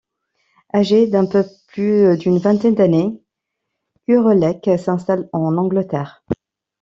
Âgé 0.73 1.05
d'un 1.05 1.27
peu 1.27 1.45
plus 1.67 2.17
d'une 2.17 2.39
vingtaine 2.39 2.73
d'années, 2.73 3.21
Kurelek 4.07 4.67
s'installe 4.79 5.29
en 5.31 5.55
Angleterre. 5.57 6.23